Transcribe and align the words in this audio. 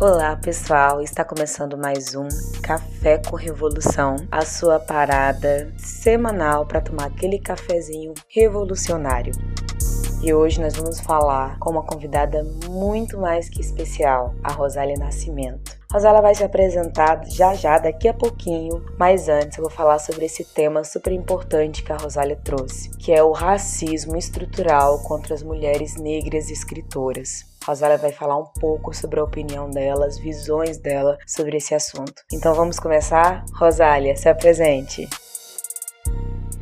Olá 0.00 0.36
pessoal, 0.36 1.02
está 1.02 1.24
começando 1.24 1.76
mais 1.76 2.14
um 2.14 2.28
Café 2.62 3.18
com 3.18 3.34
Revolução, 3.34 4.14
a 4.30 4.44
sua 4.44 4.78
parada 4.78 5.74
semanal 5.76 6.64
para 6.64 6.80
tomar 6.80 7.06
aquele 7.06 7.36
cafezinho 7.40 8.14
revolucionário. 8.28 9.32
E 10.22 10.32
hoje 10.32 10.60
nós 10.60 10.76
vamos 10.76 11.00
falar 11.00 11.58
com 11.58 11.70
uma 11.70 11.82
convidada 11.82 12.44
muito 12.68 13.18
mais 13.18 13.48
que 13.48 13.60
especial, 13.60 14.36
a 14.44 14.52
Rosália 14.52 14.96
Nascimento. 14.96 15.77
Rosália 15.90 16.20
vai 16.20 16.34
se 16.34 16.44
apresentar 16.44 17.24
já 17.24 17.54
já, 17.54 17.78
daqui 17.78 18.08
a 18.08 18.12
pouquinho, 18.12 18.84
mas 18.98 19.26
antes 19.26 19.56
eu 19.56 19.64
vou 19.64 19.70
falar 19.70 19.98
sobre 19.98 20.26
esse 20.26 20.44
tema 20.44 20.84
super 20.84 21.14
importante 21.14 21.82
que 21.82 21.90
a 21.90 21.96
Rosália 21.96 22.38
trouxe, 22.44 22.90
que 22.98 23.10
é 23.10 23.22
o 23.22 23.32
racismo 23.32 24.14
estrutural 24.14 24.98
contra 24.98 25.34
as 25.34 25.42
mulheres 25.42 25.96
negras 25.96 26.50
escritoras. 26.50 27.46
Rosália 27.66 27.96
vai 27.96 28.12
falar 28.12 28.36
um 28.36 28.44
pouco 28.60 28.94
sobre 28.94 29.18
a 29.18 29.24
opinião 29.24 29.70
dela, 29.70 30.04
as 30.04 30.18
visões 30.18 30.76
dela 30.76 31.16
sobre 31.26 31.56
esse 31.56 31.74
assunto. 31.74 32.22
Então 32.30 32.52
vamos 32.52 32.78
começar? 32.78 33.42
Rosália, 33.54 34.14
se 34.14 34.28
apresente. 34.28 35.08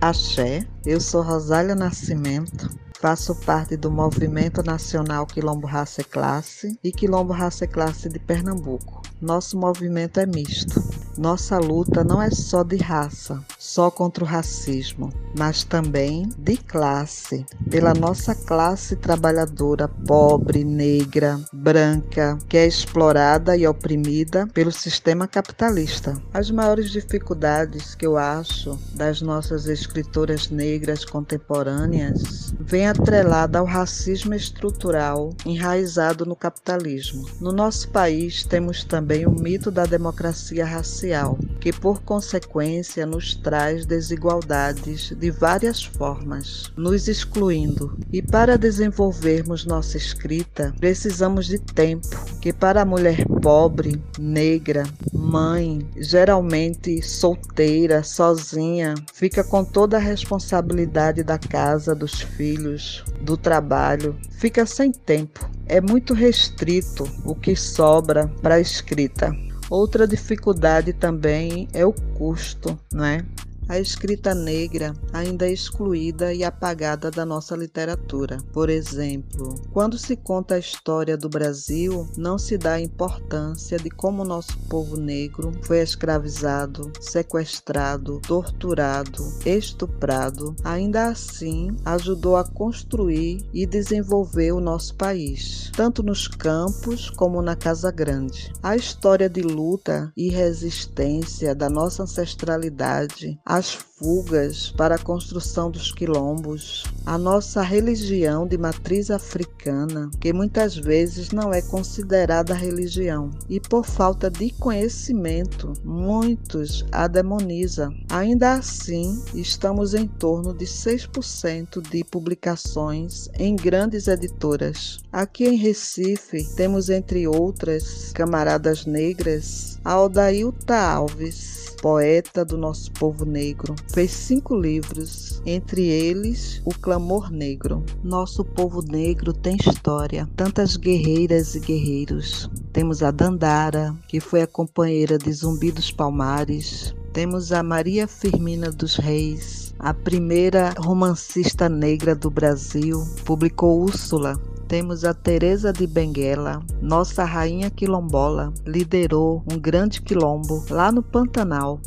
Axé, 0.00 0.64
eu 0.84 1.00
sou 1.00 1.22
Rosália 1.22 1.74
Nascimento, 1.74 2.70
Faço 2.98 3.34
parte 3.34 3.76
do 3.76 3.90
Movimento 3.90 4.62
Nacional 4.62 5.26
Quilombo 5.26 5.66
Raça 5.66 6.00
e 6.00 6.04
Classe 6.04 6.78
e 6.82 6.90
Quilombo 6.90 7.32
Raça 7.32 7.66
e 7.66 7.68
Classe 7.68 8.08
de 8.08 8.18
Pernambuco. 8.18 9.05
Nosso 9.20 9.58
movimento 9.58 10.20
é 10.20 10.26
misto. 10.26 10.82
Nossa 11.16 11.58
luta 11.58 12.04
não 12.04 12.20
é 12.20 12.30
só 12.30 12.62
de 12.62 12.76
raça, 12.76 13.42
só 13.76 13.90
contra 13.90 14.24
o 14.24 14.26
racismo, 14.26 15.12
mas 15.38 15.62
também 15.62 16.30
de 16.38 16.56
classe, 16.56 17.44
pela 17.70 17.92
nossa 17.92 18.34
classe 18.34 18.96
trabalhadora 18.96 19.86
pobre, 19.86 20.64
negra, 20.64 21.38
branca, 21.52 22.38
que 22.48 22.56
é 22.56 22.66
explorada 22.66 23.54
e 23.54 23.66
oprimida 23.66 24.46
pelo 24.46 24.72
sistema 24.72 25.28
capitalista. 25.28 26.14
As 26.32 26.50
maiores 26.50 26.90
dificuldades 26.90 27.94
que 27.94 28.06
eu 28.06 28.16
acho 28.16 28.78
das 28.94 29.20
nossas 29.20 29.66
escritoras 29.66 30.48
negras 30.48 31.04
contemporâneas 31.04 32.54
vem 32.58 32.86
atrelada 32.86 33.58
ao 33.58 33.66
racismo 33.66 34.32
estrutural 34.32 35.34
enraizado 35.44 36.24
no 36.24 36.34
capitalismo. 36.34 37.28
No 37.38 37.52
nosso 37.52 37.90
país 37.90 38.42
temos 38.42 38.84
também 38.84 39.26
o 39.26 39.30
mito 39.30 39.70
da 39.70 39.84
democracia 39.84 40.64
racial 40.64 41.38
que 41.60 41.72
por 41.72 42.02
consequência 42.02 43.06
nos 43.06 43.34
traz 43.34 43.86
desigualdades 43.86 45.12
de 45.16 45.30
várias 45.30 45.82
formas, 45.82 46.72
nos 46.76 47.08
excluindo. 47.08 47.96
E 48.12 48.22
para 48.22 48.56
desenvolvermos 48.56 49.64
nossa 49.64 49.96
escrita, 49.96 50.74
precisamos 50.78 51.46
de 51.46 51.58
tempo, 51.58 52.08
que 52.40 52.52
para 52.52 52.82
a 52.82 52.84
mulher 52.84 53.24
pobre, 53.42 54.00
negra, 54.18 54.84
mãe, 55.12 55.86
geralmente 55.96 57.02
solteira, 57.02 58.02
sozinha, 58.02 58.94
fica 59.12 59.42
com 59.42 59.64
toda 59.64 59.96
a 59.96 60.00
responsabilidade 60.00 61.22
da 61.22 61.38
casa, 61.38 61.94
dos 61.94 62.20
filhos, 62.20 63.04
do 63.20 63.36
trabalho, 63.36 64.16
fica 64.32 64.64
sem 64.66 64.92
tempo. 64.92 65.48
É 65.66 65.80
muito 65.80 66.14
restrito 66.14 67.04
o 67.24 67.34
que 67.34 67.56
sobra 67.56 68.28
para 68.40 68.56
a 68.56 68.60
escrita. 68.60 69.36
Outra 69.68 70.06
dificuldade 70.06 70.92
também 70.92 71.68
é 71.72 71.84
o 71.84 71.92
custo, 71.92 72.78
não 72.92 73.04
é? 73.04 73.24
A 73.68 73.78
escrita 73.78 74.34
negra 74.34 74.94
ainda 75.12 75.46
é 75.48 75.52
excluída 75.52 76.32
e 76.32 76.44
apagada 76.44 77.10
da 77.10 77.24
nossa 77.24 77.56
literatura. 77.56 78.38
Por 78.52 78.70
exemplo, 78.70 79.54
quando 79.72 79.98
se 79.98 80.14
conta 80.16 80.54
a 80.54 80.58
história 80.58 81.16
do 81.16 81.28
Brasil, 81.28 82.08
não 82.16 82.38
se 82.38 82.56
dá 82.56 82.74
a 82.74 82.80
importância 82.80 83.78
de 83.78 83.90
como 83.90 84.24
nosso 84.24 84.56
povo 84.68 84.96
negro 84.96 85.52
foi 85.62 85.80
escravizado, 85.80 86.92
sequestrado, 87.00 88.20
torturado, 88.20 89.22
estuprado. 89.44 90.54
Ainda 90.62 91.08
assim, 91.08 91.76
ajudou 91.84 92.36
a 92.36 92.44
construir 92.44 93.44
e 93.52 93.66
desenvolver 93.66 94.52
o 94.52 94.60
nosso 94.60 94.94
país, 94.94 95.70
tanto 95.74 96.02
nos 96.02 96.28
campos 96.28 97.10
como 97.10 97.42
na 97.42 97.56
Casa 97.56 97.90
Grande. 97.90 98.52
A 98.62 98.76
história 98.76 99.28
de 99.28 99.42
luta 99.42 100.12
e 100.16 100.28
resistência 100.28 101.54
da 101.54 101.68
nossa 101.68 102.04
ancestralidade 102.04 103.38
as 103.56 103.72
fugas 103.72 104.70
para 104.76 104.96
a 104.96 104.98
construção 104.98 105.70
dos 105.70 105.90
quilombos, 105.90 106.84
a 107.06 107.16
nossa 107.16 107.62
religião 107.62 108.46
de 108.46 108.58
matriz 108.58 109.10
africana, 109.10 110.10
que 110.20 110.30
muitas 110.30 110.76
vezes 110.76 111.30
não 111.30 111.54
é 111.54 111.62
considerada 111.62 112.52
religião, 112.52 113.30
e 113.48 113.58
por 113.58 113.86
falta 113.86 114.30
de 114.30 114.50
conhecimento, 114.50 115.72
muitos 115.82 116.84
a 116.92 117.06
demonizam. 117.06 117.94
Ainda 118.10 118.52
assim, 118.52 119.24
estamos 119.32 119.94
em 119.94 120.06
torno 120.06 120.52
de 120.52 120.66
6% 120.66 121.80
de 121.80 122.04
publicações 122.04 123.30
em 123.38 123.56
grandes 123.56 124.06
editoras. 124.06 124.98
Aqui 125.10 125.46
em 125.46 125.56
Recife, 125.56 126.44
temos 126.56 126.90
entre 126.90 127.26
outras 127.26 128.12
camaradas 128.12 128.84
negras, 128.84 129.78
Aldailta 129.82 130.76
Alves, 130.76 131.65
poeta 131.80 132.44
do 132.44 132.56
nosso 132.56 132.90
povo 132.92 133.24
negro. 133.24 133.74
Fez 133.92 134.10
cinco 134.10 134.56
livros, 134.56 135.42
entre 135.46 135.86
eles 135.86 136.60
O 136.64 136.70
Clamor 136.70 137.30
Negro. 137.30 137.84
Nosso 138.02 138.44
povo 138.44 138.82
negro 138.82 139.32
tem 139.32 139.56
história, 139.56 140.28
tantas 140.36 140.76
guerreiras 140.76 141.54
e 141.54 141.60
guerreiros. 141.60 142.50
Temos 142.72 143.02
a 143.02 143.10
Dandara, 143.10 143.94
que 144.08 144.20
foi 144.20 144.42
a 144.42 144.46
companheira 144.46 145.18
de 145.18 145.32
Zumbi 145.32 145.70
dos 145.70 145.90
Palmares. 145.90 146.94
Temos 147.12 147.52
a 147.52 147.62
Maria 147.62 148.06
Firmina 148.06 148.70
dos 148.70 148.96
Reis, 148.96 149.74
a 149.78 149.94
primeira 149.94 150.74
romancista 150.78 151.68
negra 151.68 152.14
do 152.14 152.30
Brasil, 152.30 153.02
publicou 153.24 153.82
Úrsula, 153.82 154.38
temos 154.68 155.04
a 155.04 155.14
Teresa 155.14 155.72
de 155.72 155.86
Benguela, 155.86 156.60
nossa 156.80 157.24
rainha 157.24 157.70
quilombola, 157.70 158.52
liderou 158.66 159.42
um 159.50 159.58
grande 159.58 160.02
quilombo 160.02 160.64
lá 160.68 160.90
no 160.90 161.02
Pantanal. 161.02 161.78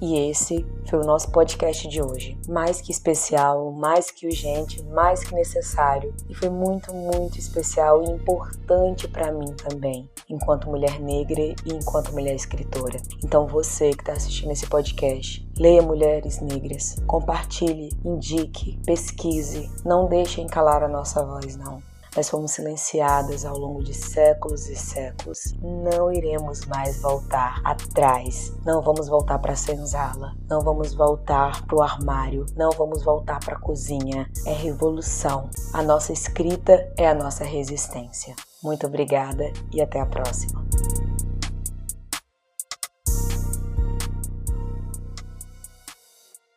E 0.00 0.18
esse 0.28 0.66
foi 0.90 0.98
o 0.98 1.04
nosso 1.04 1.30
podcast 1.30 1.88
de 1.88 2.02
hoje. 2.02 2.36
Mais 2.46 2.80
que 2.80 2.92
especial, 2.92 3.72
mais 3.72 4.10
que 4.10 4.26
urgente, 4.26 4.82
mais 4.84 5.24
que 5.24 5.34
necessário. 5.34 6.12
E 6.28 6.34
foi 6.34 6.50
muito, 6.50 6.92
muito 6.92 7.38
especial 7.38 8.02
e 8.04 8.10
importante 8.10 9.08
para 9.08 9.32
mim 9.32 9.54
também, 9.54 10.06
enquanto 10.28 10.68
mulher 10.68 11.00
negra 11.00 11.40
e 11.40 11.72
enquanto 11.72 12.12
mulher 12.12 12.34
escritora. 12.34 13.00
Então 13.24 13.46
você 13.46 13.92
que 13.92 14.02
está 14.02 14.12
assistindo 14.12 14.50
esse 14.50 14.66
podcast, 14.66 15.48
leia 15.56 15.80
Mulheres 15.80 16.38
Negras, 16.40 16.96
compartilhe, 17.06 17.90
indique, 18.04 18.78
pesquise, 18.84 19.70
não 19.86 20.06
deixem 20.06 20.46
calar 20.46 20.82
a 20.82 20.88
nossa 20.88 21.24
voz, 21.24 21.56
não. 21.56 21.93
Nós 22.16 22.28
fomos 22.28 22.52
silenciadas 22.52 23.44
ao 23.44 23.58
longo 23.58 23.82
de 23.82 23.92
séculos 23.92 24.68
e 24.68 24.76
séculos. 24.76 25.52
Não 25.60 26.12
iremos 26.12 26.64
mais 26.66 27.02
voltar 27.02 27.60
atrás. 27.64 28.52
Não 28.64 28.80
vamos 28.80 29.08
voltar 29.08 29.38
para 29.40 29.52
a 29.52 29.56
senzala. 29.56 30.32
Não 30.48 30.60
vamos 30.60 30.94
voltar 30.94 31.66
para 31.66 31.76
o 31.76 31.82
armário. 31.82 32.46
Não 32.56 32.70
vamos 32.70 33.02
voltar 33.02 33.40
para 33.40 33.56
a 33.56 33.60
cozinha. 33.60 34.30
É 34.46 34.52
revolução. 34.52 35.50
A 35.72 35.82
nossa 35.82 36.12
escrita 36.12 36.88
é 36.96 37.08
a 37.08 37.14
nossa 37.14 37.42
resistência. 37.42 38.36
Muito 38.62 38.86
obrigada 38.86 39.52
e 39.72 39.82
até 39.82 40.00
a 40.00 40.06
próxima. 40.06 40.63